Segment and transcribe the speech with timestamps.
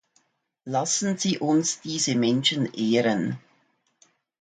[0.65, 3.37] Lassen Sie uns diese Menschen ehren.